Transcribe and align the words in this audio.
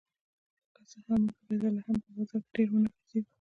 که 0.73 0.81
څه 0.89 0.97
هم 1.05 1.21
موږ 1.23 1.37
د 1.47 1.49
بیت 1.59 1.63
لحم 1.75 1.95
په 2.03 2.09
بازار 2.15 2.41
کې 2.43 2.51
ډېر 2.55 2.67
ونه 2.71 2.89
ګرځېدو. 2.93 3.29